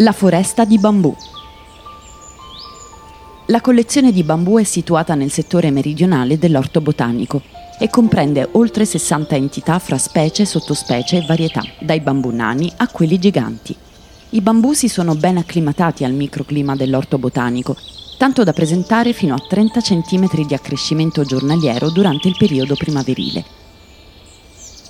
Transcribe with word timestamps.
La 0.00 0.12
foresta 0.12 0.64
di 0.64 0.78
bambù. 0.78 1.12
La 3.46 3.60
collezione 3.60 4.12
di 4.12 4.22
bambù 4.22 4.58
è 4.58 4.62
situata 4.62 5.16
nel 5.16 5.32
settore 5.32 5.72
meridionale 5.72 6.38
dell'orto 6.38 6.80
botanico 6.80 7.42
e 7.80 7.90
comprende 7.90 8.48
oltre 8.52 8.84
60 8.84 9.34
entità 9.34 9.80
fra 9.80 9.98
specie, 9.98 10.44
sottospecie 10.44 11.16
e 11.16 11.26
varietà, 11.26 11.62
dai 11.80 11.98
bambù 11.98 12.30
nani 12.30 12.72
a 12.76 12.86
quelli 12.86 13.18
giganti. 13.18 13.74
I 14.30 14.40
bambù 14.40 14.72
si 14.72 14.86
sono 14.86 15.16
ben 15.16 15.36
acclimatati 15.36 16.04
al 16.04 16.12
microclima 16.12 16.76
dell'orto 16.76 17.18
botanico, 17.18 17.74
tanto 18.18 18.44
da 18.44 18.52
presentare 18.52 19.12
fino 19.12 19.34
a 19.34 19.44
30 19.48 19.80
cm 19.80 20.46
di 20.46 20.54
accrescimento 20.54 21.24
giornaliero 21.24 21.90
durante 21.90 22.28
il 22.28 22.36
periodo 22.38 22.76
primaverile. 22.76 23.67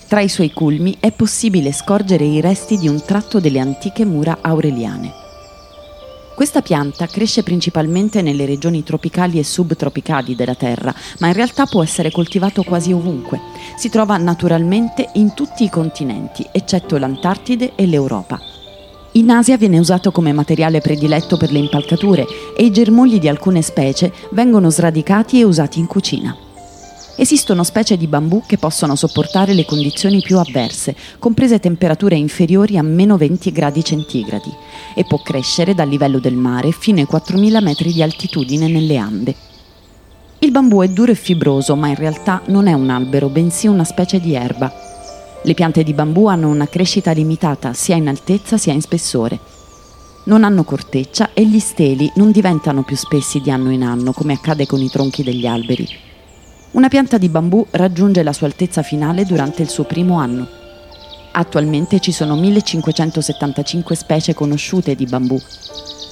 Tra 0.09 0.21
i 0.23 0.29
suoi 0.31 0.51
culmi 0.55 0.97
è 1.01 1.13
possibile 1.13 1.71
scorgere 1.71 2.25
i 2.25 2.41
resti 2.41 2.79
di 2.79 2.89
un 2.89 2.99
tratto 3.05 3.41
delle 3.41 3.59
antiche 3.59 4.07
mura 4.07 4.39
aureliane. 4.41 5.13
Questa 6.35 6.63
pianta 6.63 7.07
cresce 7.07 7.43
principalmente 7.43 8.23
nelle 8.23 8.47
regioni 8.47 8.83
tropicali 8.83 9.39
e 9.39 9.45
subtropicali 9.45 10.35
della 10.35 10.55
Terra, 10.55 10.95
ma 11.19 11.27
in 11.27 11.35
realtà 11.35 11.67
può 11.67 11.83
essere 11.83 12.11
coltivato 12.11 12.63
quasi 12.63 12.91
ovunque. 12.91 13.39
Si 13.77 13.91
trova 13.91 14.17
naturalmente 14.17 15.11
in 15.15 15.35
tutti 15.35 15.65
i 15.65 15.69
continenti, 15.69 16.47
eccetto 16.53 16.97
l'Antartide 16.97 17.73
e 17.75 17.85
l'Europa. 17.85 18.41
In 19.13 19.29
Asia 19.29 19.59
viene 19.59 19.79
usato 19.79 20.11
come 20.11 20.33
materiale 20.33 20.81
prediletto 20.81 21.37
per 21.37 21.53
le 21.53 21.59
impalcature 21.59 22.25
e 22.57 22.65
i 22.65 22.71
germogli 22.71 23.19
di 23.19 23.29
alcune 23.29 23.61
specie 23.61 24.11
vengono 24.31 24.71
sradicati 24.71 25.39
e 25.39 25.45
usati 25.45 25.79
in 25.79 25.87
cucina. 25.87 26.48
Esistono 27.21 27.65
specie 27.65 27.97
di 27.97 28.07
bambù 28.07 28.45
che 28.47 28.59
possono 28.59 28.95
sopportare 28.95 29.53
le 29.53 29.65
condizioni 29.65 30.21
più 30.21 30.39
avverse, 30.39 30.95
comprese 31.19 31.59
temperature 31.59 32.15
inferiori 32.15 32.79
a 32.79 32.83
meno 32.83 33.17
20 33.17 33.51
gradi 33.51 33.83
centigradi, 33.83 34.55
e 34.95 35.05
può 35.05 35.19
crescere 35.19 35.75
dal 35.75 35.89
livello 35.89 36.21
del 36.21 36.37
mare 36.37 36.71
fino 36.71 37.01
ai 37.01 37.09
4.000 37.11 37.61
metri 37.61 37.93
di 37.93 38.03
altitudine 38.05 38.69
nelle 38.69 38.97
Ande. 38.99 39.35
Il 40.39 40.53
bambù 40.53 40.81
è 40.83 40.89
duro 40.91 41.11
e 41.11 41.17
fibroso, 41.17 41.75
ma 41.75 41.89
in 41.89 41.97
realtà 41.97 42.41
non 42.47 42.69
è 42.69 42.73
un 42.73 42.89
albero, 42.89 43.29
bensì 43.29 43.67
una 43.67 43.83
specie 43.83 44.21
di 44.21 44.37
erba. 44.37 44.73
Le 45.43 45.55
piante 45.55 45.83
di 45.83 45.95
bambù 45.95 46.27
hanno 46.27 46.49
una 46.49 46.69
crescita 46.69 47.11
limitata 47.11 47.73
sia 47.73 47.97
in 47.97 48.07
altezza 48.07 48.57
sia 48.57 48.73
in 48.73 48.81
spessore. 48.81 49.41
Non 50.27 50.45
hanno 50.45 50.63
corteccia 50.63 51.31
e 51.33 51.45
gli 51.45 51.59
steli 51.59 52.13
non 52.15 52.31
diventano 52.31 52.85
più 52.85 52.95
spessi 52.95 53.41
di 53.41 53.51
anno 53.51 53.73
in 53.73 53.83
anno, 53.83 54.13
come 54.13 54.35
accade 54.35 54.67
con 54.67 54.81
i 54.81 54.89
tronchi 54.89 55.25
degli 55.25 55.47
alberi. 55.47 56.07
Una 56.71 56.89
pianta 56.89 57.17
di 57.17 57.31
bambù 57.31 57.67
raggiunge 57.71 58.23
la 58.23 58.35
sua 58.35 58.47
altezza 58.47 58.83
finale 58.83 59.25
durante 59.25 59.63
il 59.63 59.71
suo 59.71 59.85
primo 59.85 60.19
anno. 60.19 60.47
Attualmente 61.33 61.99
ci 61.99 62.13
sono 62.13 62.37
1575 62.37 63.97
specie 63.97 64.35
conosciute 64.35 64.95
di 64.95 65.07
bambù, 65.07 65.41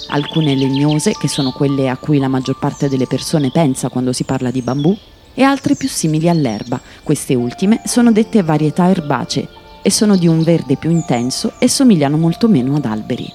alcune 0.09 0.55
legnose, 0.55 1.12
che 1.12 1.29
sono 1.29 1.53
quelle 1.53 1.91
a 1.91 1.99
cui 1.99 2.19
la 2.19 2.29
maggior 2.29 2.59
parte 2.59 2.89
delle 2.89 3.07
persone 3.07 3.51
pensa 3.51 3.91
quando 3.91 4.15
si 4.15 4.25
parla 4.25 4.51
di 4.51 4.62
bambù, 4.62 4.97
e 5.34 5.43
altre 5.43 5.75
più 5.75 5.89
simili 5.89 6.29
all'erba. 6.29 6.81
Queste 7.03 7.34
ultime 7.34 7.83
sono 7.84 8.11
dette 8.11 8.43
varietà 8.43 8.89
erbacee 8.89 9.49
e 9.83 9.91
sono 9.91 10.17
di 10.17 10.27
un 10.27 10.43
verde 10.43 10.77
più 10.77 10.91
intenso 10.91 11.53
e 11.59 11.69
somigliano 11.69 12.17
molto 12.17 12.49
meno 12.49 12.77
ad 12.77 12.87
alberi. 12.87 13.31